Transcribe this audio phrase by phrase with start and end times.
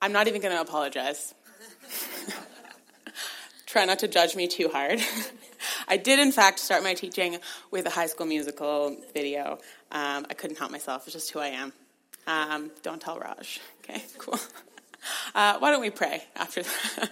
[0.00, 1.34] I'm not even going to apologize.
[3.66, 5.00] Try not to judge me too hard.
[5.88, 7.38] I did, in fact, start my teaching
[7.70, 9.58] with a high school musical video.
[9.92, 11.72] Um, I couldn't help myself, it's just who I am.
[12.26, 13.60] Um, don't tell Raj.
[13.80, 14.38] Okay, cool.
[15.34, 17.10] Uh, why don't we pray after that?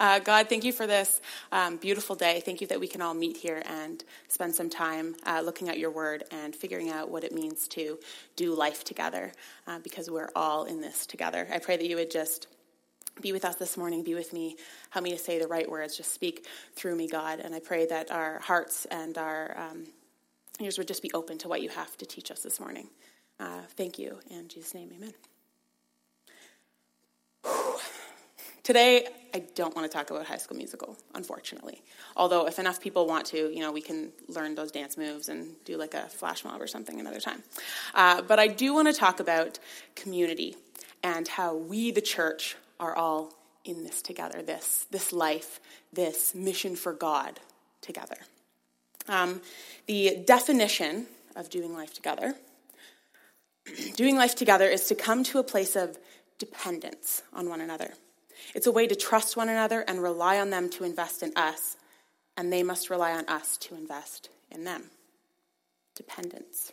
[0.00, 1.20] Uh, God, thank you for this
[1.52, 2.40] um, beautiful day.
[2.42, 5.78] Thank you that we can all meet here and spend some time uh, looking at
[5.78, 7.98] your word and figuring out what it means to
[8.34, 9.30] do life together
[9.66, 11.46] uh, because we're all in this together.
[11.52, 12.46] I pray that you would just
[13.20, 14.56] be with us this morning, be with me,
[14.88, 17.38] help me to say the right words, just speak through me, God.
[17.38, 19.84] And I pray that our hearts and our um,
[20.60, 22.88] ears would just be open to what you have to teach us this morning.
[23.38, 24.18] Uh, thank you.
[24.30, 25.12] In Jesus' name, amen.
[28.70, 31.82] Today, I don't want to talk about High School Musical, unfortunately.
[32.16, 35.56] Although, if enough people want to, you know, we can learn those dance moves and
[35.64, 37.42] do like a flash mob or something another time.
[37.96, 39.58] Uh, but I do want to talk about
[39.96, 40.54] community
[41.02, 44.40] and how we, the church, are all in this together.
[44.40, 45.58] This this life,
[45.92, 47.40] this mission for God
[47.80, 48.18] together.
[49.08, 49.40] Um,
[49.86, 52.36] the definition of doing life together.
[53.96, 55.98] doing life together is to come to a place of
[56.38, 57.94] dependence on one another
[58.54, 61.76] it's a way to trust one another and rely on them to invest in us,
[62.36, 64.84] and they must rely on us to invest in them.
[65.94, 66.72] Dependence.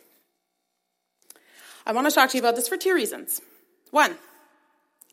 [1.86, 3.40] I want to talk to you about this for two reasons.
[3.90, 4.16] One,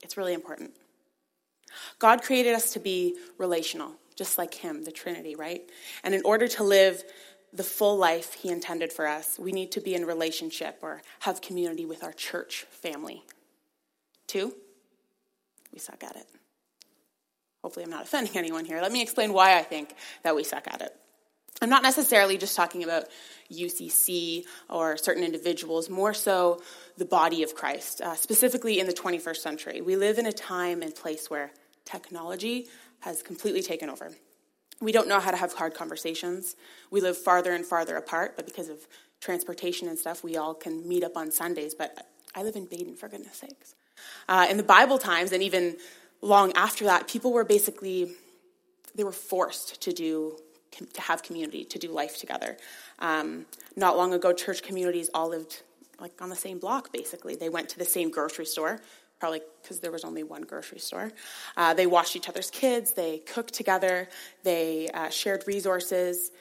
[0.04, 0.72] it's really important.
[2.00, 5.62] God created us to be relational, just like Him, the Trinity, right?
[6.04, 7.04] And in order to live
[7.54, 11.42] the full life He intended for us, we need to be in relationship or have
[11.42, 13.24] community with our church family.
[14.28, 14.54] Two,
[15.72, 16.28] we suck at it.
[17.66, 18.80] Hopefully, I'm not offending anyone here.
[18.80, 20.96] Let me explain why I think that we suck at it.
[21.64, 23.06] I'm not necessarily just talking about
[23.52, 26.62] UCC or certain individuals, more so
[27.00, 29.82] the body of Christ, uh, specifically in the 21st century.
[29.82, 31.54] We live in a time and place where
[31.86, 32.68] technology
[33.00, 34.12] has completely taken over.
[34.80, 36.56] We don't know how to have hard conversations.
[36.92, 38.78] We live farther and farther apart, but because of
[39.22, 41.74] transportation and stuff, we all can meet up on Sundays.
[41.74, 43.74] But I live in Baden, for goodness sakes.
[44.30, 45.78] Uh, in the Bible times, and even
[46.26, 48.12] long after that, people were basically
[48.96, 50.38] they were forced to do
[50.72, 52.58] to have community, to do life together.
[53.00, 53.46] Um,
[53.78, 55.62] not long ago, church communities all lived
[56.00, 56.92] like on the same block.
[56.92, 58.82] Basically, they went to the same grocery store,
[59.20, 61.14] probably because there was only one grocery store.
[61.56, 62.92] Uh, they watched each other's kids.
[62.92, 64.10] They cooked together.
[64.44, 66.32] They uh, shared resources.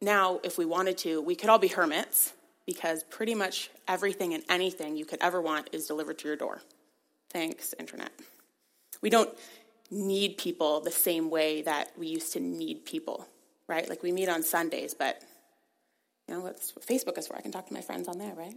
[0.00, 2.32] Now, if we wanted to, we could all be hermits
[2.66, 6.62] because pretty much everything and anything you could ever want is delivered to your door.
[7.30, 8.12] Thanks, internet.
[9.02, 9.30] We don't
[9.90, 13.26] need people the same way that we used to need people,
[13.66, 13.88] right?
[13.88, 15.22] Like we meet on Sundays, but
[16.28, 16.42] you know,
[16.80, 17.36] Facebook is for.
[17.36, 18.54] I can talk to my friends on there, right?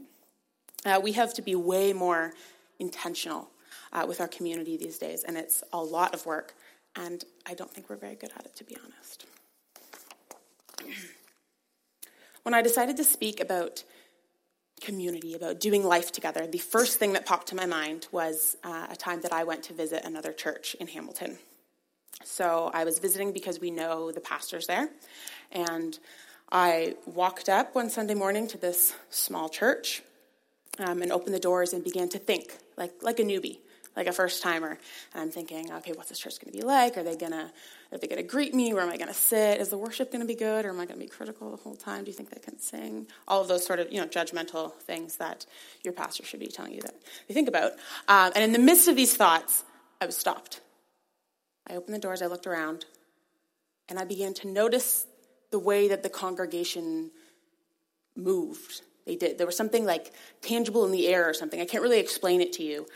[0.86, 2.34] Uh, we have to be way more
[2.80, 3.50] intentional
[3.92, 6.54] uh, with our community these days, and it's a lot of work,
[6.96, 9.26] and I don't think we're very good at it, to be honest.
[12.44, 13.86] When I decided to speak about
[14.84, 18.88] community, about doing life together, the first thing that popped to my mind was uh,
[18.92, 21.38] a time that I went to visit another church in Hamilton.
[22.24, 24.90] So I was visiting because we know the pastors there.
[25.52, 25.98] And
[26.52, 30.04] I walked up one Sunday morning to this small church
[30.80, 33.58] um, and opened the doors and began to think like, like a newbie
[33.96, 34.78] like a first timer.
[35.14, 36.98] And I'm thinking, okay, what's this church going to be like?
[36.98, 37.52] Are they going to
[37.92, 38.74] are they going to greet me?
[38.74, 39.62] Where am I going to sit?
[39.62, 41.58] Is the worship going to be good, or am I going to be critical the
[41.58, 42.04] whole time?
[42.04, 43.06] Do you think they can sing?
[43.28, 45.46] All of those sort of you know judgmental things that
[45.84, 46.96] your pastor should be telling you that
[47.28, 47.74] you think about.
[48.08, 49.64] Um, and in the midst of these thoughts,
[50.02, 50.62] I was stopped.
[51.68, 52.22] I opened the doors.
[52.22, 52.86] I looked around,
[53.88, 55.06] and I began to notice
[55.52, 57.12] the way that the congregation
[58.16, 58.82] moved.
[59.06, 59.38] They did.
[59.38, 61.62] There was something like tangible in the air or something.
[61.62, 62.88] I can't really explain it to you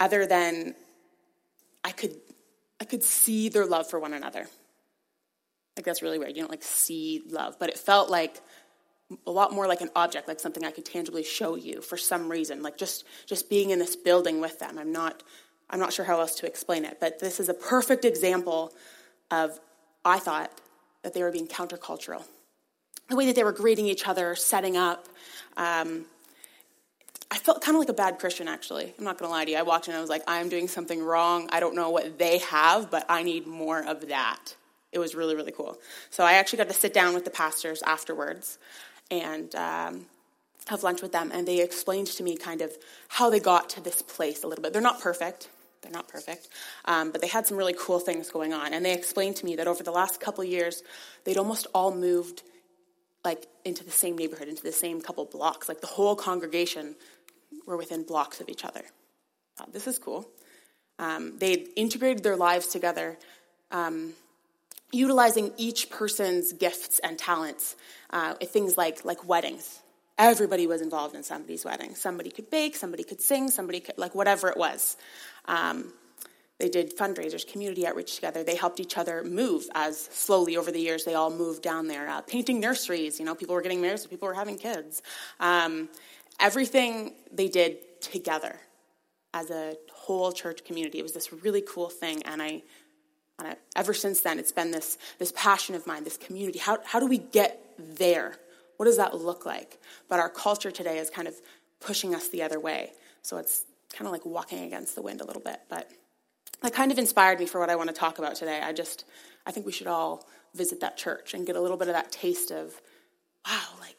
[0.00, 0.74] other than
[1.84, 2.14] I could
[2.80, 4.46] I could see their love for one another.
[5.76, 6.36] Like that's really weird.
[6.36, 8.40] You don't like see love, but it felt like
[9.26, 12.28] a lot more like an object, like something I could tangibly show you for some
[12.28, 12.62] reason.
[12.62, 14.78] Like just just being in this building with them.
[14.78, 15.22] I'm not
[15.70, 18.72] I'm not sure how else to explain it, but this is a perfect example
[19.30, 19.58] of
[20.04, 20.50] I thought
[21.02, 22.24] that they were being countercultural.
[23.08, 25.08] The way that they were greeting each other, setting up,
[25.56, 26.06] um,
[27.30, 28.94] I felt kind of like a bad Christian, actually.
[28.98, 29.56] I'm not going to lie to you.
[29.56, 31.48] I walked in and I was like, I'm doing something wrong.
[31.50, 34.54] I don't know what they have, but I need more of that.
[34.92, 35.76] It was really, really cool.
[36.10, 38.58] So I actually got to sit down with the pastors afterwards
[39.10, 40.06] and um,
[40.68, 41.32] have lunch with them.
[41.34, 42.72] And they explained to me kind of
[43.08, 44.72] how they got to this place a little bit.
[44.72, 45.48] They're not perfect.
[45.82, 46.48] They're not perfect.
[46.84, 48.72] Um, but they had some really cool things going on.
[48.72, 50.82] And they explained to me that over the last couple years,
[51.24, 52.42] they'd almost all moved
[53.24, 55.68] like into the same neighborhood, into the same couple blocks.
[55.68, 56.94] Like the whole congregation
[57.66, 58.82] were within blocks of each other.
[59.56, 60.28] Thought, this is cool.
[60.98, 63.18] Um, they integrated their lives together,
[63.70, 64.12] um,
[64.92, 67.76] utilizing each person's gifts and talents.
[68.10, 69.80] Uh, things like like weddings.
[70.18, 71.94] Everybody was involved in somebody's wedding.
[71.94, 74.96] Somebody could bake, somebody could sing, somebody could like whatever it was.
[75.44, 75.92] Um,
[76.58, 78.42] they did fundraisers, community outreach together.
[78.42, 82.08] They helped each other move as slowly over the years they all moved down there.
[82.08, 85.02] Uh, painting nurseries, you know, people were getting married, so people were having kids.
[85.38, 85.90] Um,
[86.40, 88.58] everything they did together
[89.34, 90.98] as a whole church community.
[90.98, 92.62] It was this really cool thing, and I,
[93.38, 96.58] and I, ever since then, it's been this this passion of mine, this community.
[96.58, 98.36] How how do we get there?
[98.76, 99.78] What does that look like?
[100.08, 101.34] But our culture today is kind of
[101.80, 102.92] pushing us the other way,
[103.22, 105.90] so it's kind of like walking against the wind a little bit, but
[106.62, 108.60] that kind of inspired me for what I want to talk about today.
[108.62, 109.04] I just,
[109.46, 112.10] I think we should all visit that church and get a little bit of that
[112.10, 112.80] taste of,
[113.46, 113.95] wow, like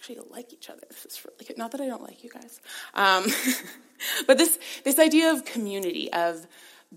[0.00, 0.80] actually like each other.
[0.88, 1.58] This is really good.
[1.58, 2.60] Not that I don't like you guys,
[2.94, 3.26] um,
[4.26, 6.46] but this this idea of community, of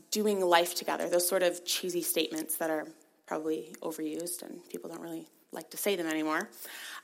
[0.09, 2.88] doing life together, those sort of cheesy statements that are
[3.27, 6.50] probably overused and people don't really like to say them anymore.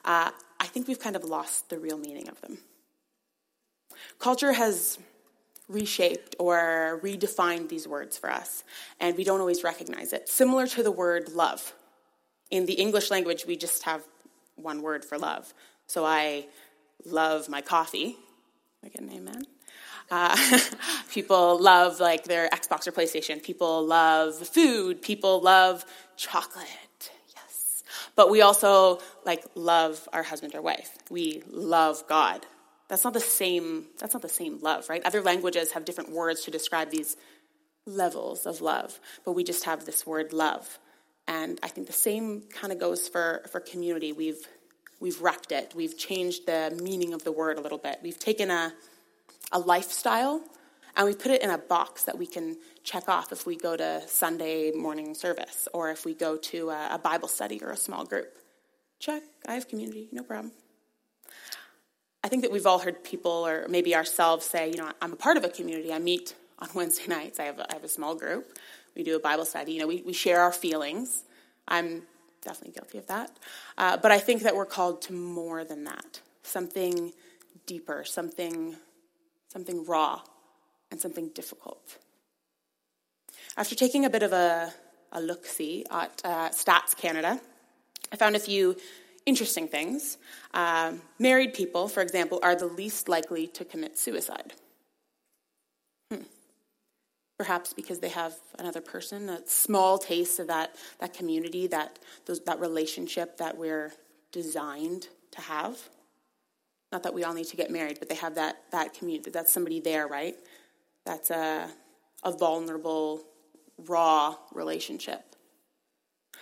[0.06, 2.58] Uh, I think we've kind of lost the real meaning of them.
[4.18, 4.98] Culture has
[5.68, 8.64] reshaped or redefined these words for us,
[9.00, 10.30] and we don't always recognize it.
[10.30, 11.74] Similar to the word love.
[12.50, 14.02] In the English language, we just have
[14.56, 15.54] one word for love.
[15.90, 16.46] So I
[17.04, 18.16] love my coffee.
[18.86, 19.44] I get an amen?
[20.12, 20.38] Uh,
[21.12, 23.42] people love like their Xbox or PlayStation.
[23.42, 25.02] People love food.
[25.02, 25.84] People love
[26.16, 27.12] chocolate.
[27.36, 27.84] Yes.
[28.16, 30.96] But we also like love our husband or wife.
[31.10, 32.46] We love God.
[32.88, 35.04] That's not the same, that's not the same love, right?
[35.04, 37.18] Other languages have different words to describe these
[37.88, 40.78] levels of love, but we just have this word love.
[41.28, 44.12] And I think the same kind of goes for, for community.
[44.12, 44.48] We've
[45.00, 45.74] we've wrecked it.
[45.76, 48.00] We've changed the meaning of the word a little bit.
[48.02, 48.74] We've taken a
[49.52, 50.42] a lifestyle
[50.96, 53.76] and we put it in a box that we can check off if we go
[53.76, 57.78] to Sunday morning service or if we go to a, a Bible study or a
[57.78, 58.38] small group.
[59.00, 60.52] Check, I have community, no problem.
[62.24, 65.16] I think that we've all heard people or maybe ourselves say, you know, I'm a
[65.16, 65.94] part of a community.
[65.94, 67.40] I meet on Wednesday nights.
[67.40, 68.58] I have a, I have a small group.
[68.96, 69.74] We do a Bible study.
[69.74, 71.24] You know, we, we share our feelings.
[71.68, 72.04] I'm
[72.42, 73.32] definitely guilty of that.
[73.78, 76.22] Uh, but I think that we're called to more than that.
[76.44, 77.14] Something
[77.66, 78.76] deeper, something,
[79.48, 80.22] something raw,
[80.92, 81.98] and something difficult.
[83.58, 84.74] After taking a bit of a,
[85.12, 87.40] a look see at uh, Stats Canada,
[88.12, 88.76] I found a few
[89.26, 90.18] interesting things.
[90.54, 94.54] Um, married people, for example, are the least likely to commit suicide.
[97.40, 102.42] Perhaps because they have another person, a small taste of that, that community, that, those,
[102.42, 103.94] that relationship that we're
[104.34, 105.80] designed to have.
[106.92, 109.54] Not that we all need to get married, but they have that, that community, that's
[109.54, 110.36] somebody there, right?
[111.06, 111.70] That's a,
[112.24, 113.24] a vulnerable,
[113.88, 115.24] raw relationship.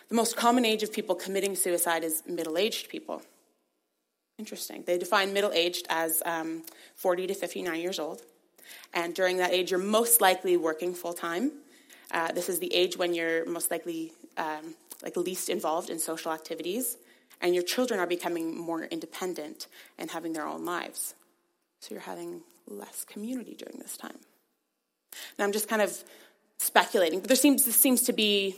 [0.10, 3.22] The most common age of people committing suicide is middle aged people.
[4.40, 4.84] Interesting.
[4.86, 6.64] They define middle aged as um,
[6.96, 8.24] 40 to 59 years old.
[8.94, 11.52] And during that age, you're most likely working full time.
[12.12, 16.31] Uh, this is the age when you're most likely um, like least involved in social
[16.31, 16.98] activities,
[17.42, 19.68] and your children are becoming more independent
[19.98, 21.16] and having their own lives.
[21.80, 24.18] So you're having less community during this time.
[25.38, 25.96] Now I'm just kind of
[26.58, 28.56] speculating, but there seems this seems to be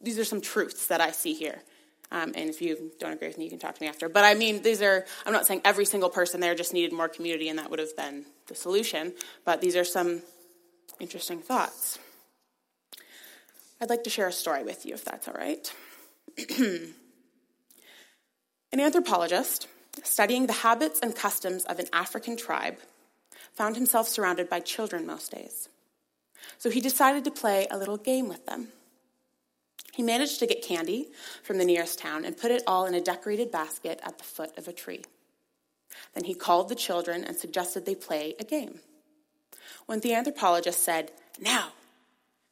[0.00, 1.62] these are some truths that I see here.
[2.12, 4.08] Um, and if you don't agree with me, you can talk to me after.
[4.08, 7.08] But I mean, these are, I'm not saying every single person there just needed more
[7.08, 9.14] community and that would have been the solution,
[9.44, 10.22] but these are some
[10.98, 11.98] interesting thoughts.
[13.80, 15.72] I'd like to share a story with you, if that's all right.
[18.72, 19.68] An anthropologist
[20.04, 22.76] studying the habits and customs of an African tribe
[23.52, 25.68] found himself surrounded by children most days.
[26.58, 28.68] So he decided to play a little game with them.
[29.92, 31.08] He managed to get candy
[31.42, 34.56] from the nearest town and put it all in a decorated basket at the foot
[34.56, 35.04] of a tree.
[36.14, 38.80] Then he called the children and suggested they play a game.
[39.86, 41.72] When the anthropologist said, Now,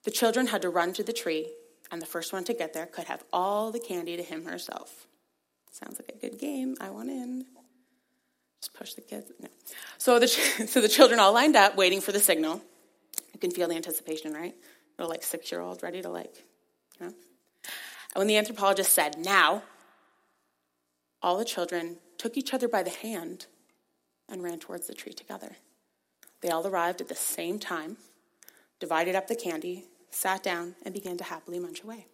[0.04, 1.52] the children had to run to the tree,
[1.90, 5.06] and the first one to get there could have all the candy to him herself.
[5.70, 6.76] Sounds like a good game.
[6.80, 7.44] I want in.
[8.60, 9.30] Just push the kids.
[9.40, 9.48] No.
[9.98, 12.60] So the, so the children all lined up, waiting for the signal.
[13.32, 14.54] You can feel the anticipation, right?
[14.96, 16.34] They're like six year old, ready to like,
[16.98, 17.14] you know.
[18.14, 19.62] And when the anthropologist said, now,
[21.22, 23.46] all the children took each other by the hand
[24.28, 25.56] and ran towards the tree together.
[26.40, 27.96] They all arrived at the same time,
[28.78, 32.06] divided up the candy, sat down, and began to happily munch away.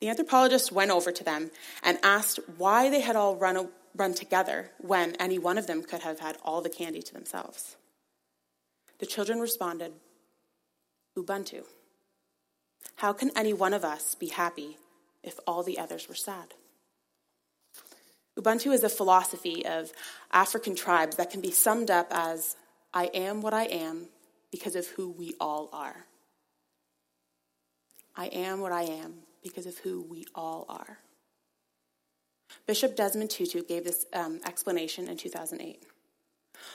[0.00, 1.50] The anthropologist went over to them
[1.82, 6.02] and asked why they had all run, run together when any one of them could
[6.02, 7.76] have had all the candy to themselves.
[8.98, 9.92] The children responded,
[11.16, 11.64] Ubuntu.
[12.98, 14.76] How can any one of us be happy
[15.22, 16.54] if all the others were sad?
[18.36, 19.92] Ubuntu is a philosophy of
[20.32, 22.56] African tribes that can be summed up as
[22.92, 24.08] I am what I am
[24.50, 26.06] because of who we all are.
[28.16, 29.14] I am what I am
[29.44, 30.98] because of who we all are.
[32.66, 35.84] Bishop Desmond Tutu gave this um, explanation in 2008.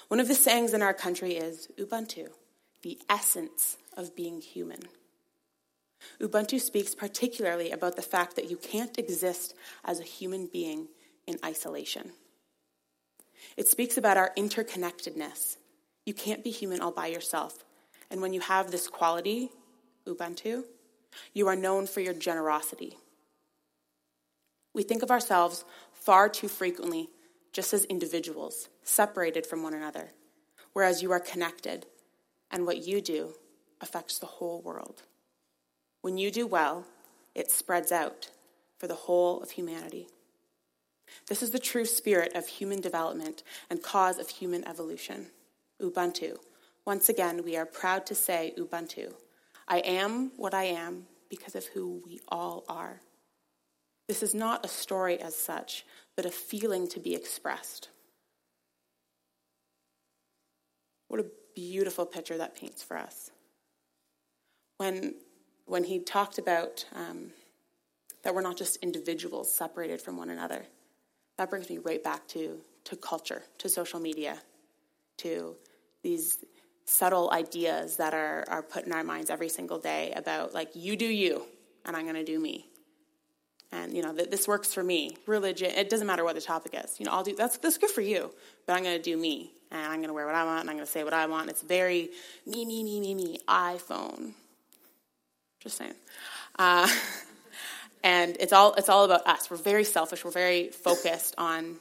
[0.07, 2.29] One of the sayings in our country is Ubuntu,
[2.81, 4.83] the essence of being human.
[6.19, 10.87] Ubuntu speaks particularly about the fact that you can't exist as a human being
[11.27, 12.11] in isolation.
[13.57, 15.57] It speaks about our interconnectedness.
[16.05, 17.63] You can't be human all by yourself.
[18.09, 19.49] And when you have this quality,
[20.05, 20.63] Ubuntu,
[21.33, 22.97] you are known for your generosity.
[24.73, 27.09] We think of ourselves far too frequently
[27.53, 30.11] just as individuals, separated from one another,
[30.73, 31.85] whereas you are connected,
[32.49, 33.35] and what you do
[33.79, 35.03] affects the whole world.
[36.03, 36.85] When you do well,
[37.33, 38.29] it spreads out
[38.77, 40.09] for the whole of humanity.
[41.29, 45.27] This is the true spirit of human development and cause of human evolution.
[45.81, 46.35] Ubuntu.
[46.83, 49.13] Once again, we are proud to say Ubuntu.
[49.65, 52.99] I am what I am because of who we all are.
[54.09, 55.85] This is not a story as such,
[56.17, 57.87] but a feeling to be expressed.
[61.07, 63.31] What a beautiful picture that paints for us.
[64.77, 65.15] When,
[65.65, 67.31] when he talked about um,
[68.23, 70.65] that we're not just individuals separated from one another,
[71.37, 74.37] that brings me right back to, to culture, to social media,
[75.17, 75.55] to
[76.03, 76.43] these
[76.85, 80.95] subtle ideas that are, are put in our minds every single day about, like, you
[80.95, 81.43] do you,
[81.85, 82.67] and I'm going to do me.
[83.71, 85.17] And, you know, that this works for me.
[85.25, 86.99] Religion, it doesn't matter what the topic is.
[86.99, 88.31] You know, I'll do, that's, that's good for you,
[88.67, 89.51] but I'm going to do me.
[89.71, 91.25] And I'm going to wear what I want, and I'm going to say what I
[91.25, 91.49] want.
[91.49, 92.11] It's very
[92.45, 94.33] me, me, me, me, me, iPhone.
[95.63, 95.95] Just saying.
[96.59, 96.87] Uh,
[98.03, 99.49] and it's all, it's all about us.
[99.49, 100.25] We're very selfish.
[100.25, 101.77] We're very focused on,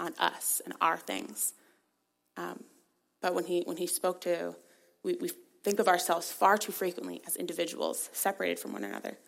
[0.00, 1.52] on us and our things.
[2.38, 2.64] Um,
[3.20, 4.56] but when he, when he spoke to,
[5.02, 5.30] we, we
[5.62, 9.18] think of ourselves far too frequently as individuals, separated from one another.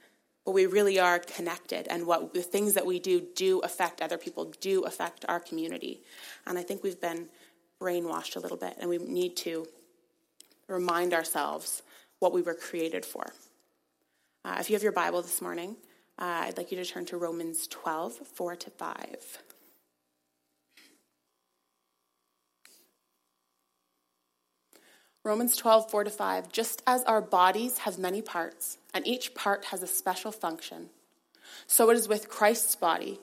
[0.46, 4.18] But we really are connected, and what the things that we do do affect other
[4.18, 6.02] people, do affect our community.
[6.46, 7.28] And I think we've been
[7.80, 9.66] brainwashed a little bit, and we need to
[10.68, 11.82] remind ourselves
[12.25, 13.35] what we were created for.
[14.47, 15.76] Uh, if you have your Bible this morning,
[16.19, 19.38] uh, I'd like you to turn to Romans 12, 4 to 5.
[25.23, 26.50] Romans 12, 4 to 5.
[26.50, 30.88] Just as our bodies have many parts, and each part has a special function,
[31.66, 33.21] so it is with Christ's body.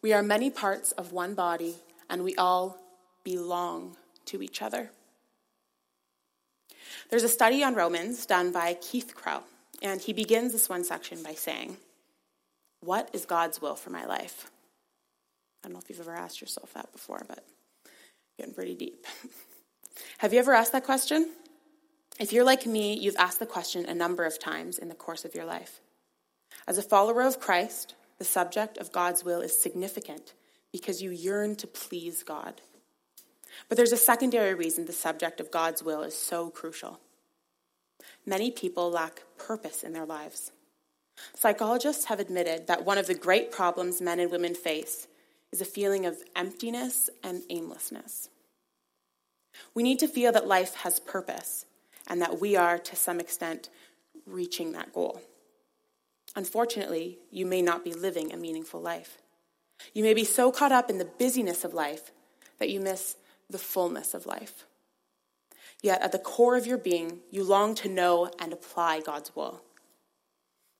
[0.00, 1.74] We are many parts of one body,
[2.08, 2.78] and we all
[3.24, 4.90] belong to each other.
[7.10, 9.42] There's a study on Romans done by Keith Krell,
[9.82, 11.76] and he begins this one section by saying,
[12.80, 14.50] What is God's will for my life?
[15.62, 17.44] I don't know if you've ever asked yourself that before, but
[18.38, 19.06] getting pretty deep.
[20.18, 21.30] Have you ever asked that question?
[22.18, 25.24] If you're like me, you've asked the question a number of times in the course
[25.24, 25.80] of your life.
[26.66, 30.34] As a follower of Christ, the subject of God's will is significant
[30.72, 32.60] because you yearn to please God.
[33.68, 37.00] But there's a secondary reason the subject of God's will is so crucial.
[38.26, 40.52] Many people lack purpose in their lives.
[41.34, 45.06] Psychologists have admitted that one of the great problems men and women face
[45.52, 48.28] is a feeling of emptiness and aimlessness.
[49.74, 51.66] We need to feel that life has purpose
[52.08, 53.68] and that we are, to some extent,
[54.26, 55.20] reaching that goal.
[56.34, 59.18] Unfortunately, you may not be living a meaningful life.
[59.92, 62.10] You may be so caught up in the busyness of life
[62.58, 63.16] that you miss
[63.52, 64.66] the fullness of life.
[65.82, 69.62] Yet, at the core of your being, you long to know and apply God's will.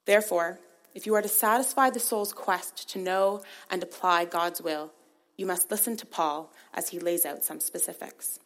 [0.06, 0.60] Therefore,
[0.94, 4.92] if you are to satisfy the soul's quest to know and apply God's will,
[5.36, 8.38] you must listen to Paul as he lays out some specifics.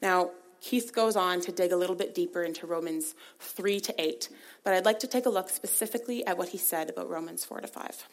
[0.00, 4.28] Now, Keith goes on to dig a little bit deeper into Romans 3 to 8,
[4.64, 7.60] but I'd like to take a look specifically at what he said about Romans 4
[7.60, 8.08] to 5.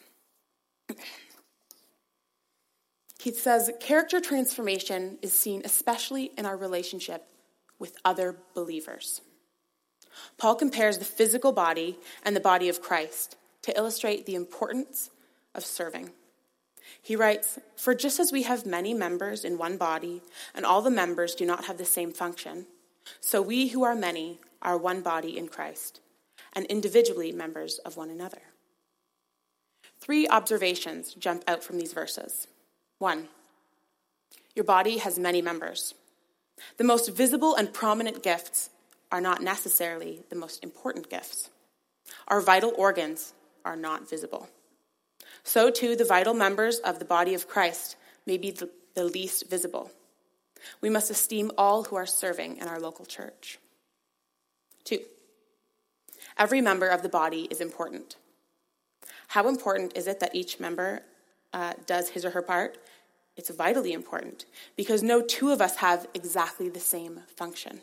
[3.25, 7.25] Keith says character transformation is seen especially in our relationship
[7.79, 9.19] with other believers.
[10.37, 15.09] Paul compares the physical body and the body of Christ to illustrate the importance
[15.55, 16.11] of serving.
[17.01, 20.21] He writes, For just as we have many members in one body,
[20.53, 22.67] and all the members do not have the same function,
[23.21, 25.99] so we who are many are one body in Christ,
[26.53, 28.43] and individually members of one another.
[29.99, 32.45] Three observations jump out from these verses.
[33.05, 33.27] One,
[34.55, 35.93] your body has many members.
[36.77, 38.71] The most visible and prominent gifts
[39.11, 41.51] are not necessarily the most important gifts.
[42.27, 44.49] Our vital organs are not visible.
[45.43, 47.95] So, too, the vital members of the body of Christ
[48.25, 48.71] may be the,
[49.03, 49.91] least visible.
[50.81, 53.59] We must esteem all who are serving in our local church.
[54.83, 55.01] Two,
[56.39, 58.15] every member of the body is important.
[59.27, 61.03] How important is it that each member
[61.55, 62.77] uh, does his or her part?
[63.37, 64.45] It's vitally important
[64.75, 67.79] because no two of us have exactly the same function.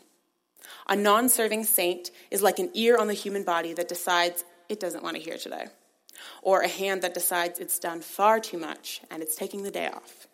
[0.87, 4.79] A non serving saint is like an ear on the human body that decides it
[4.79, 5.65] doesn't want to hear today,
[6.43, 9.87] or a hand that decides it's done far too much and it's taking the day
[9.87, 10.27] off.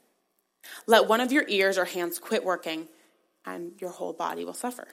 [0.86, 2.90] Let one of your ears or hands quit working,
[3.46, 4.88] and your whole body will suffer.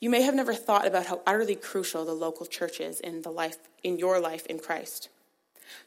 [0.00, 3.30] You may have never thought about how utterly crucial the local church is in, the
[3.30, 5.08] life, in your life in Christ.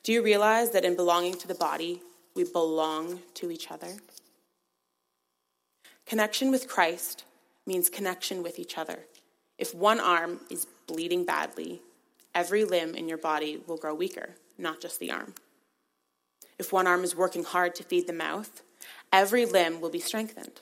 [0.03, 2.01] Do you realize that in belonging to the body,
[2.35, 3.97] we belong to each other?
[6.05, 7.25] Connection with Christ
[7.65, 8.99] means connection with each other.
[9.57, 11.81] If one arm is bleeding badly,
[12.33, 15.35] every limb in your body will grow weaker, not just the arm.
[16.57, 18.61] If one arm is working hard to feed the mouth,
[19.11, 20.61] every limb will be strengthened.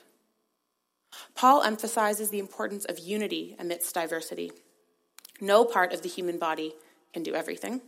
[1.34, 4.52] Paul emphasizes the importance of unity amidst diversity.
[5.40, 6.74] No part of the human body
[7.12, 7.80] can do everything.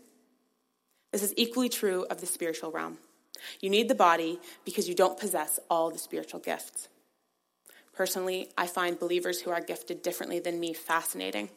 [1.13, 2.99] This is equally true of the spiritual realm.
[3.61, 6.89] You need the body because you don't possess all the spiritual gifts.
[7.93, 11.51] Personally, I find believers who are gifted differently than me fascinating.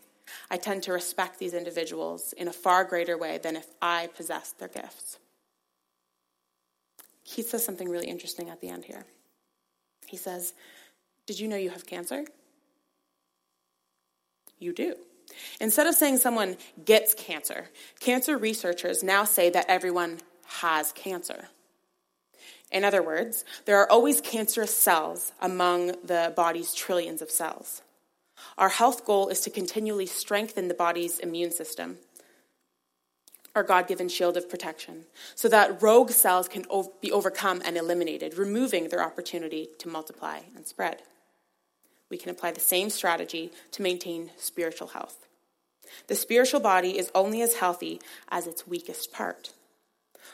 [0.52, 4.60] I tend to respect these individuals in a far greater way than if I possessed
[4.60, 5.20] their gifts
[7.26, 9.04] he says something really interesting at the end here.
[10.06, 10.54] He says,
[11.26, 12.24] Did you know you have cancer?
[14.60, 14.96] You do.
[15.60, 20.20] Instead of saying someone gets cancer, cancer researchers now say that everyone
[20.60, 21.50] has cancer.
[22.72, 27.82] In other words, there are always cancerous cells among the body's trillions of cells.
[28.58, 32.00] Our health goal is to continually strengthen the body's immune system
[33.56, 36.66] our God given shield of protection so that rogue cells can
[37.02, 41.02] be overcome and eliminated, removing their opportunity to multiply and spread.
[42.16, 45.28] We can apply the same strategy to maintain spiritual health.
[46.08, 48.00] The spiritual body is only as healthy
[48.30, 49.52] as its weakest part,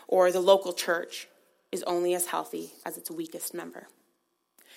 [0.08, 1.28] or the local church
[1.72, 3.88] is only as healthy as its weakest member.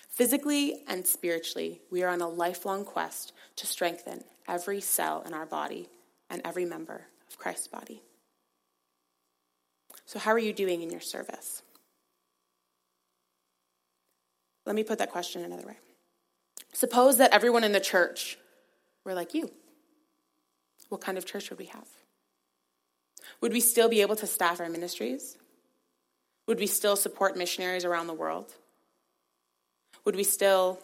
[0.08, 5.44] Physically and spiritually, we are on a lifelong quest to strengthen every cell in our
[5.44, 5.90] body
[6.30, 8.00] and every member of Christ's body.
[10.06, 11.60] So, how are you doing in your service?
[14.64, 15.76] Let me put that question another way.
[16.74, 18.36] Suppose that everyone in the church
[19.04, 19.50] were like you.
[20.88, 21.88] What kind of church would we have?
[23.40, 25.38] Would we still be able to staff our ministries?
[26.48, 28.52] Would we still support missionaries around the world?
[30.04, 30.80] Would we still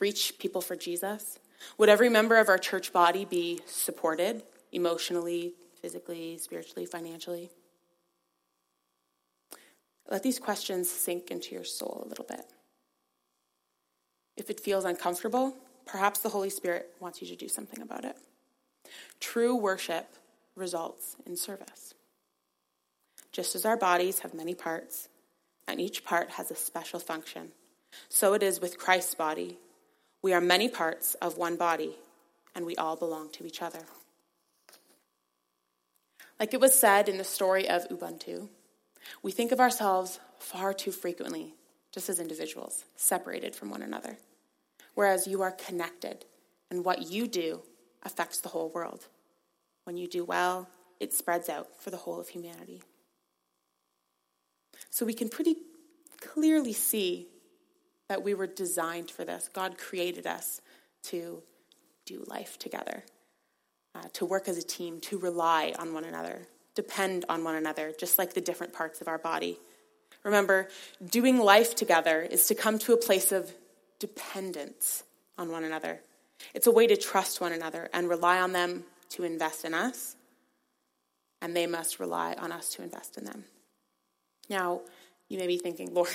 [0.00, 1.38] reach people for Jesus?
[1.76, 7.50] Would every member of our church body be supported emotionally, physically, spiritually, financially?
[10.10, 12.46] Let these questions sink into your soul a little bit.
[14.36, 18.16] If it feels uncomfortable, perhaps the Holy Spirit wants you to do something about it.
[19.20, 20.06] True worship
[20.54, 21.94] results in service.
[23.30, 25.08] Just as our bodies have many parts,
[25.66, 27.52] and each part has a special function,
[28.08, 29.58] so it is with Christ's body.
[30.22, 31.96] We are many parts of one body,
[32.54, 33.80] and we all belong to each other.
[36.38, 38.48] Like it was said in the story of Ubuntu,
[39.22, 41.54] we think of ourselves far too frequently
[41.92, 44.16] just as individuals, separated from one another,
[44.94, 46.24] whereas you are connected,
[46.70, 47.60] and what you do
[48.02, 49.06] affects the whole world.
[49.84, 50.68] When you do well,
[51.00, 52.82] it spreads out for the whole of humanity.
[54.90, 55.56] So we can pretty
[56.20, 57.28] clearly see
[58.08, 59.48] that we were designed for this.
[59.52, 60.60] God created us
[61.04, 61.42] to
[62.06, 63.04] do life together,
[63.94, 67.92] uh, to work as a team, to rely on one another, depend on one another,
[67.98, 69.58] just like the different parts of our body.
[70.24, 70.68] Remember,
[71.04, 73.52] doing life together is to come to a place of
[73.98, 75.04] dependence
[75.36, 76.00] on one another.
[76.54, 80.16] It's a way to trust one another and rely on them to invest in us,
[81.40, 83.44] and they must rely on us to invest in them.
[84.48, 84.80] Now,
[85.28, 86.10] you may be thinking, Lord,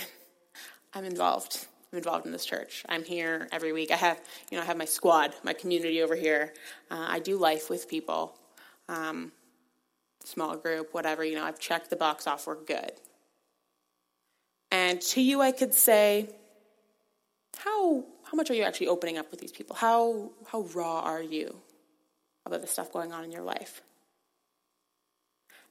[0.93, 1.65] I'm involved.
[1.91, 2.83] I'm involved in this church.
[2.89, 3.91] I'm here every week.
[3.91, 4.19] I have,
[4.51, 6.53] you know, I have my squad, my community over here.
[6.91, 8.37] Uh, I do life with people.
[8.89, 9.31] Um,
[10.23, 12.91] small group, whatever, you know, I've checked the box off, we're good.
[14.71, 16.29] And to you, I could say,
[17.57, 19.75] how, how much are you actually opening up with these people?
[19.75, 21.55] How, how raw are you
[22.45, 23.81] about the stuff going on in your life?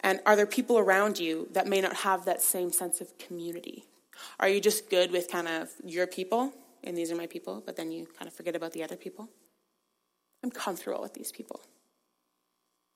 [0.00, 3.85] And are there people around you that may not have that same sense of community?
[4.40, 6.52] Are you just good with kind of your people,
[6.85, 9.28] and these are my people, but then you kind of forget about the other people?
[10.42, 11.61] I'm comfortable with these people.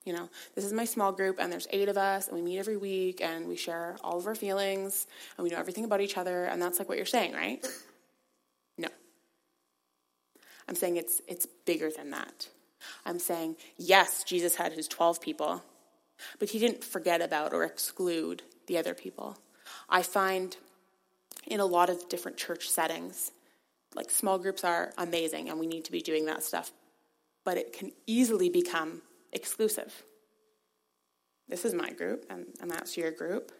[0.04, 2.58] You know, this is my small group, and there's eight of us, and we meet
[2.58, 6.16] every week, and we share all of our feelings, and we know everything about each
[6.16, 7.66] other, and that's like what you're saying, right?
[8.78, 8.88] No.
[10.68, 12.48] I'm saying it's, it's bigger than that.
[13.04, 15.62] I'm saying, yes, Jesus had his 12 people,
[16.38, 19.38] but he didn't forget about or exclude the other people.
[19.88, 20.56] I find
[21.46, 23.32] in a lot of different church settings,
[23.94, 26.70] like small groups are amazing, and we need to be doing that stuff,
[27.44, 30.04] but it can easily become exclusive.
[31.48, 33.52] This is my group, and, and that's your group.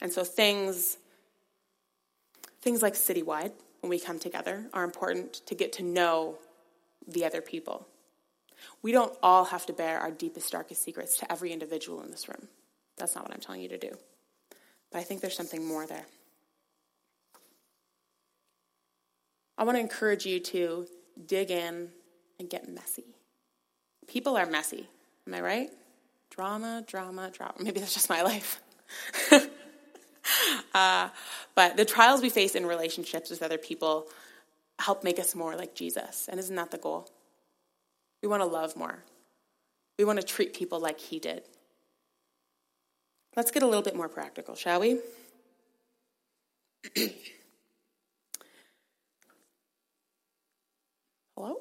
[0.00, 0.96] And so things,
[2.62, 6.38] things like citywide, when we come together, are important to get to know
[7.06, 7.86] the other people.
[8.82, 12.28] We don't all have to bear our deepest, darkest secrets to every individual in this
[12.28, 12.48] room.
[12.96, 13.96] That's not what I'm telling you to do.
[14.90, 16.06] But I think there's something more there.
[19.58, 20.86] I want to encourage you to
[21.26, 21.90] dig in
[22.38, 23.15] and get messy.
[24.08, 24.88] People are messy.
[25.26, 25.70] Am I right?
[26.30, 27.54] Drama, drama, drama.
[27.60, 28.60] Maybe that's just my life.
[30.74, 31.08] uh,
[31.54, 34.06] but the trials we face in relationships with other people
[34.78, 36.28] help make us more like Jesus.
[36.30, 37.08] And isn't that the goal?
[38.22, 39.02] We want to love more.
[39.98, 41.42] We want to treat people like he did.
[43.36, 45.00] Let's get a little bit more practical, shall we?
[51.36, 51.56] Hello?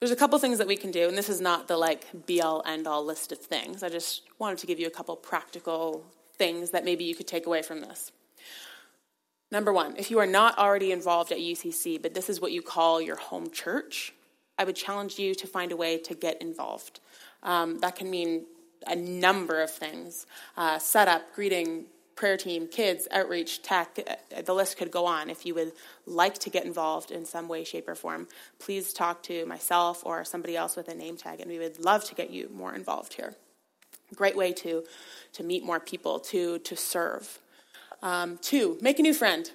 [0.00, 2.40] There's a couple things that we can do, and this is not the like be
[2.40, 3.82] all end all list of things.
[3.82, 6.04] I just wanted to give you a couple practical
[6.36, 8.12] things that maybe you could take away from this.
[9.50, 12.62] Number one, if you are not already involved at UCC, but this is what you
[12.62, 14.12] call your home church,
[14.58, 17.00] I would challenge you to find a way to get involved.
[17.42, 18.44] Um, that can mean
[18.86, 21.86] a number of things uh, setup, greeting,
[22.18, 25.30] prayer team, kids, outreach, tech, uh, the list could go on.
[25.30, 25.70] If you would
[26.04, 28.26] like to get involved in some way, shape, or form,
[28.58, 32.04] please talk to myself or somebody else with a name tag, and we would love
[32.06, 33.36] to get you more involved here.
[34.16, 34.82] Great way to,
[35.34, 37.38] to meet more people, to, to serve.
[38.02, 39.48] Um, two, make a new friend.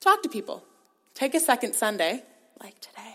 [0.00, 0.64] Talk to people.
[1.14, 2.24] Take a second Sunday,
[2.62, 3.14] like today,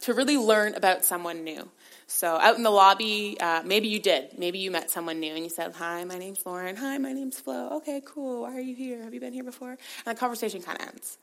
[0.00, 1.70] to really learn about someone new.
[2.10, 4.38] So out in the lobby, uh, maybe you did.
[4.38, 6.74] Maybe you met someone new and you said, "Hi, my name's Lauren.
[6.76, 7.68] Hi, my name's Flo.
[7.76, 8.42] Okay, cool.
[8.42, 9.02] Why are you here?
[9.04, 11.18] Have you been here before?" And the conversation kind of ends.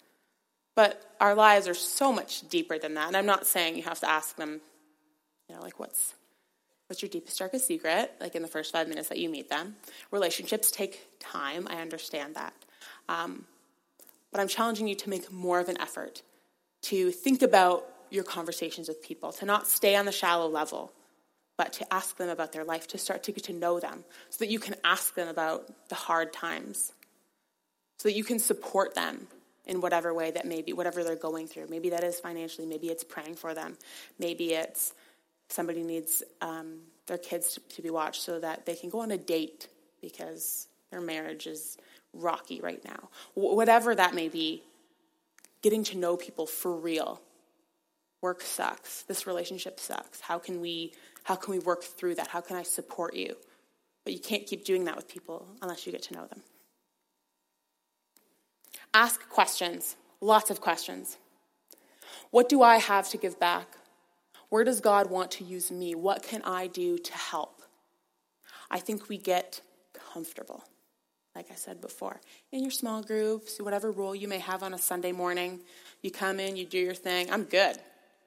[0.75, 3.07] But our lives are so much deeper than that.
[3.07, 4.61] And I'm not saying you have to ask them,
[5.49, 6.13] you know, like what's
[6.87, 8.13] what's your deepest darkest secret?
[8.19, 9.77] Like in the first five minutes that you meet them.
[10.11, 11.67] Relationships take time.
[11.67, 12.53] I understand that.
[13.09, 13.45] Um,
[14.31, 16.21] but I'm challenging you to make more of an effort
[16.83, 20.91] to think about your conversations with people, to not stay on the shallow level,
[21.57, 24.37] but to ask them about their life, to start to get to know them, so
[24.39, 26.91] that you can ask them about the hard times,
[27.97, 29.27] so that you can support them
[29.65, 31.67] in whatever way that may be, whatever they're going through.
[31.69, 33.77] Maybe that is financially, maybe it's praying for them,
[34.19, 34.93] maybe it's
[35.49, 39.11] somebody needs um, their kids to, to be watched so that they can go on
[39.11, 39.67] a date
[40.01, 41.77] because their marriage is
[42.13, 43.09] rocky right now.
[43.33, 44.63] Whatever that may be,
[45.61, 47.21] getting to know people for real
[48.25, 50.19] work sucks this relationship sucks.
[50.19, 50.93] How can we
[51.29, 52.29] how can we work through that?
[52.35, 53.35] How can i support you?
[54.03, 56.41] But you can't keep doing that with people unless you get to know them.
[58.95, 59.95] Ask questions.
[60.21, 61.17] Lots of questions.
[62.31, 63.67] What do i have to give back?
[64.49, 65.93] Where does god want to use me?
[65.93, 67.61] What can i do to help?
[68.71, 69.61] I think we get
[70.13, 70.63] comfortable
[71.35, 72.21] like I said before,
[72.53, 75.59] in your small groups, whatever role you may have on a Sunday morning,
[76.01, 77.29] you come in, you do your thing.
[77.29, 77.77] I'm good.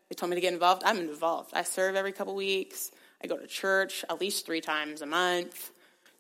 [0.09, 0.83] They told me to get involved.
[0.85, 1.51] I'm involved.
[1.55, 2.91] I serve every couple weeks.
[3.23, 5.71] I go to church at least three times a month.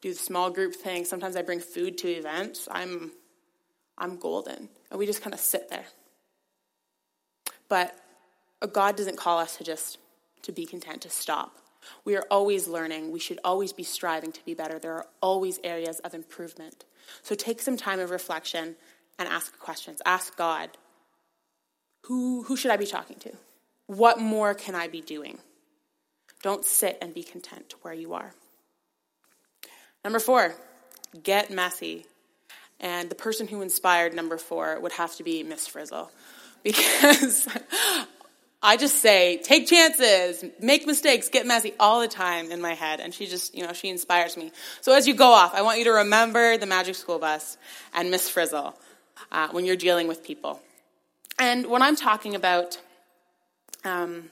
[0.00, 1.04] Do the small group thing.
[1.04, 2.68] Sometimes I bring food to events.
[2.70, 3.12] I'm,
[3.96, 5.86] I'm golden, and we just kind of sit there.
[7.68, 7.96] But
[8.72, 9.98] God doesn't call us to just
[10.42, 11.58] to be content to stop.
[12.04, 13.12] We are always learning.
[13.12, 14.78] We should always be striving to be better.
[14.78, 16.84] There are always areas of improvement.
[17.22, 18.76] So take some time of reflection
[19.18, 20.02] and ask questions.
[20.04, 20.70] Ask God,
[22.04, 23.32] who, who should I be talking to?
[23.88, 25.38] What more can I be doing?
[26.42, 28.32] Don't sit and be content where you are.
[30.04, 30.54] Number four,
[31.22, 32.06] get messy.
[32.80, 36.10] And the person who inspired number four would have to be Miss Frizzle.
[36.64, 37.48] Because
[38.60, 42.98] I just say, take chances, make mistakes, get messy all the time in my head.
[42.98, 44.50] And she just, you know, she inspires me.
[44.80, 47.56] So as you go off, I want you to remember the Magic School Bus
[47.94, 48.74] and Miss Frizzle
[49.30, 50.60] uh, when you're dealing with people.
[51.38, 52.78] And when I'm talking about
[53.84, 54.30] um,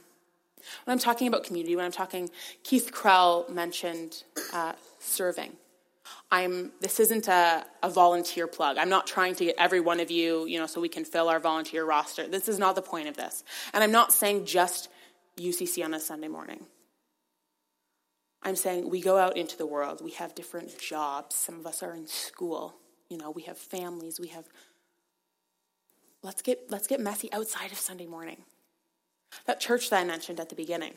[0.85, 2.31] when I'm talking about community, when I'm talking,
[2.65, 5.53] Keith Krell mentioned uh, serving.
[6.31, 8.79] I'm this isn't a, a volunteer plug.
[8.79, 11.29] I'm not trying to get every one of you, you know, so we can fill
[11.29, 12.27] our volunteer roster.
[12.27, 13.45] This is not the point of this.
[13.73, 14.89] And I'm not saying just
[15.37, 16.67] UCC on a Sunday morning.
[18.43, 20.01] I'm saying we go out into the world.
[20.05, 21.35] We have different jobs.
[21.35, 22.77] Some of us are in school.
[23.09, 24.21] You know, we have families.
[24.21, 24.45] We have
[26.23, 28.43] let's get let's get messy outside of Sunday morning.
[29.47, 30.95] That church that I mentioned at the beginning.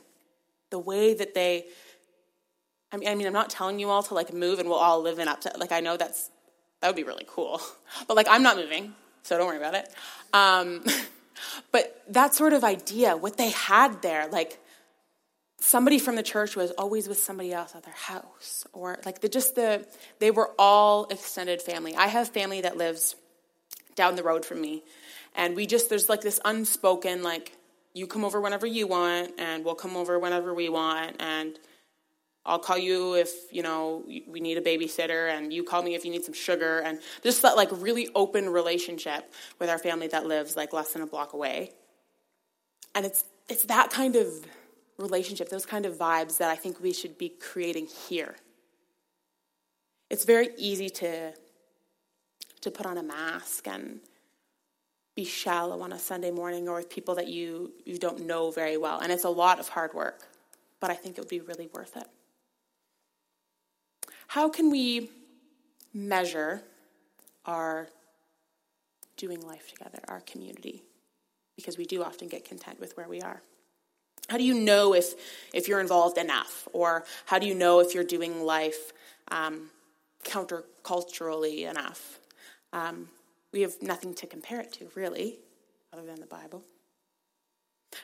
[0.69, 1.65] The way that they
[2.91, 5.01] I mean, I mean, I'm not telling you all to like move and we'll all
[5.01, 6.29] live in up to like I know that's
[6.81, 7.61] that would be really cool,
[8.07, 9.89] but like I'm not moving, so don't worry about it.
[10.33, 10.83] Um,
[11.71, 14.59] but that sort of idea, what they had there, like
[15.59, 19.29] somebody from the church was always with somebody else at their house, or like the
[19.29, 19.85] just the
[20.19, 21.95] they were all extended family.
[21.95, 23.15] I have family that lives
[23.95, 24.83] down the road from me,
[25.35, 27.55] and we just there's like this unspoken like
[27.93, 31.57] you come over whenever you want, and we'll come over whenever we want, and
[32.45, 36.05] I'll call you if, you know, we need a babysitter and you call me if
[36.05, 40.25] you need some sugar and just that like really open relationship with our family that
[40.25, 41.73] lives like less than a block away.
[42.95, 44.27] And it's it's that kind of
[44.97, 48.35] relationship, those kind of vibes that I think we should be creating here.
[50.09, 51.33] It's very easy to
[52.61, 53.99] to put on a mask and
[55.19, 58.77] be shallow on a Sunday morning or with people that you you don't know very
[58.77, 58.99] well.
[59.01, 60.19] And it's a lot of hard work,
[60.79, 62.07] but I think it would be really worth it.
[64.27, 65.09] How can we
[65.93, 66.61] measure
[67.45, 67.89] our
[69.17, 70.83] doing life together, our community?
[71.57, 73.41] Because we do often get content with where we are.
[74.29, 75.15] How do you know if,
[75.53, 76.65] if you're involved enough?
[76.71, 78.93] Or how do you know if you're doing life
[79.27, 79.69] um,
[80.23, 82.19] counterculturally enough?
[82.71, 83.09] Um,
[83.51, 85.39] we have nothing to compare it to, really,
[85.91, 86.63] other than the Bible.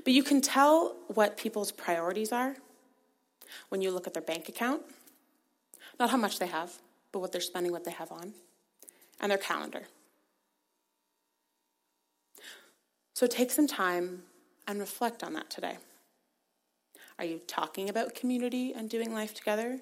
[0.03, 2.55] But you can tell what people's priorities are
[3.69, 4.81] when you look at their bank account
[5.99, 6.73] not how much they have,
[7.11, 8.33] but what they're spending, what they have on,
[9.19, 9.83] and their calendar.
[13.13, 14.23] So take some time
[14.67, 15.77] and reflect on that today.
[17.17, 19.79] Are you talking about community and doing life together?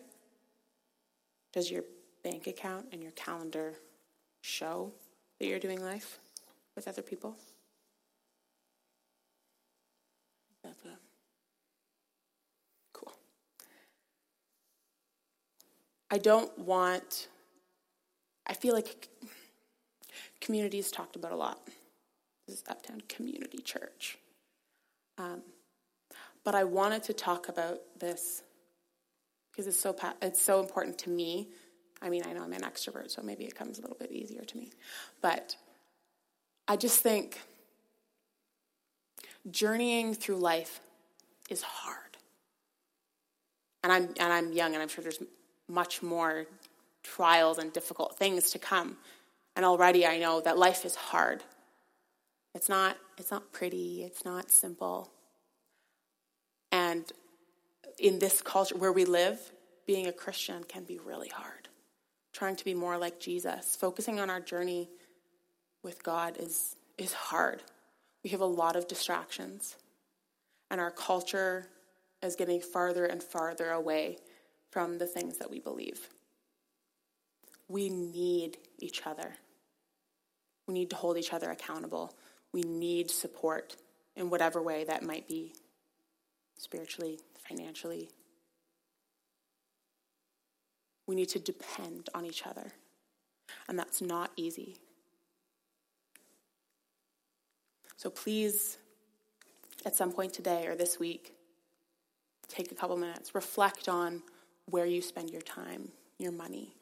[1.51, 1.83] Does your
[2.23, 3.73] bank account and your calendar
[4.41, 4.91] show
[5.43, 6.19] that you're doing life
[6.73, 7.35] with other people?
[12.93, 13.11] Cool.
[16.09, 17.27] I don't want,
[18.47, 19.09] I feel like
[20.39, 21.59] community is talked about a lot.
[22.47, 24.17] This is Uptown Community Church.
[25.17, 25.41] Um,
[26.45, 28.43] but I wanted to talk about this
[29.51, 31.49] because it's so it's so important to me.
[32.03, 34.43] I mean, I know I'm an extrovert, so maybe it comes a little bit easier
[34.43, 34.71] to me.
[35.21, 35.55] But
[36.67, 37.39] I just think
[39.49, 40.81] journeying through life
[41.49, 42.17] is hard.
[43.83, 45.23] And I'm and I'm young, and I'm sure there's
[45.69, 46.45] much more
[47.03, 48.97] trials and difficult things to come.
[49.55, 51.41] And already I know that life is hard.
[52.53, 55.09] It's not it's not pretty, it's not simple.
[56.71, 57.09] And
[57.97, 59.39] in this culture where we live,
[59.85, 61.69] being a Christian can be really hard.
[62.33, 64.89] Trying to be more like Jesus, focusing on our journey
[65.83, 67.63] with God is is hard.
[68.23, 69.75] We have a lot of distractions.
[70.69, 71.67] And our culture
[72.21, 74.17] is getting farther and farther away
[74.71, 76.09] from the things that we believe.
[77.67, 79.35] We need each other.
[80.67, 82.15] We need to hold each other accountable.
[82.51, 83.75] We need support
[84.15, 85.53] in whatever way that might be
[86.57, 88.09] spiritually, financially.
[91.07, 92.71] We need to depend on each other.
[93.67, 94.77] And that's not easy.
[97.97, 98.77] So please,
[99.85, 101.33] at some point today or this week,
[102.47, 104.21] take a couple minutes, reflect on
[104.69, 106.75] where you spend your time, your money.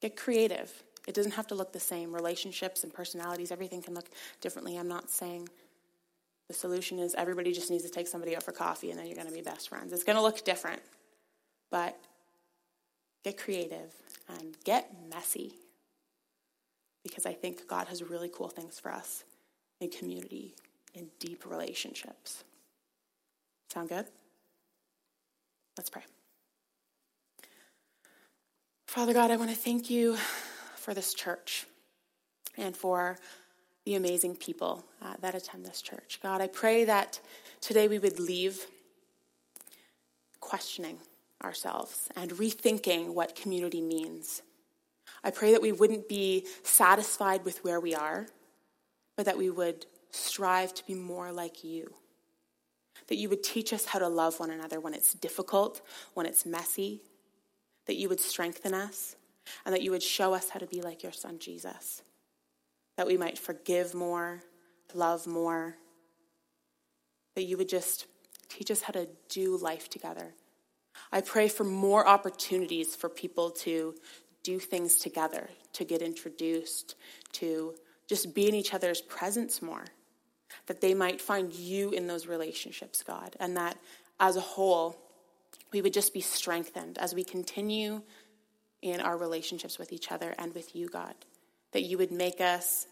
[0.00, 0.72] Get creative.
[1.06, 2.14] It doesn't have to look the same.
[2.14, 4.08] Relationships and personalities, everything can look
[4.40, 4.76] differently.
[4.76, 5.48] I'm not saying
[6.48, 9.16] the solution is everybody just needs to take somebody out for coffee and then you're
[9.16, 9.92] going to be best friends.
[9.92, 10.82] It's going to look different.
[11.70, 11.98] But
[13.26, 13.92] get creative
[14.28, 15.52] and get messy.
[17.02, 19.24] Because I think God has really cool things for us
[19.80, 20.54] in community,
[20.94, 22.44] in deep relationships.
[23.72, 24.06] Sound good?
[25.76, 26.02] Let's pray.
[28.86, 30.16] Father God, I want to thank you
[30.76, 31.66] for this church
[32.56, 33.18] and for
[33.84, 36.20] the amazing people uh, that attend this church.
[36.22, 37.18] God, I pray that
[37.60, 38.66] today we would leave
[40.38, 40.98] questioning
[41.42, 44.42] ourselves and rethinking what community means.
[45.22, 48.26] I pray that we wouldn't be satisfied with where we are,
[49.16, 51.92] but that we would strive to be more like you.
[53.08, 55.80] That you would teach us how to love one another when it's difficult,
[56.14, 57.02] when it's messy,
[57.86, 59.16] that you would strengthen us,
[59.64, 62.02] and that you would show us how to be like your son, Jesus.
[62.96, 64.42] That we might forgive more,
[64.94, 65.76] love more,
[67.34, 68.06] that you would just
[68.48, 70.34] teach us how to do life together.
[71.12, 73.94] I pray for more opportunities for people to
[74.42, 76.94] do things together, to get introduced,
[77.32, 77.74] to
[78.08, 79.84] just be in each other's presence more.
[80.66, 83.76] That they might find you in those relationships, God, and that
[84.18, 84.96] as a whole,
[85.72, 88.02] we would just be strengthened as we continue
[88.82, 91.14] in our relationships with each other and with you, God.
[91.72, 92.86] That you would make us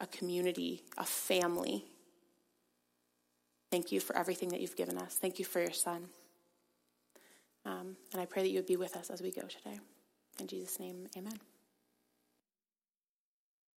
[0.00, 1.84] a community, a family.
[3.70, 5.14] Thank you for everything that you've given us.
[5.14, 6.08] Thank you for your son.
[7.64, 9.78] Um, and I pray that you would be with us as we go today.
[10.38, 11.38] In Jesus' name, amen.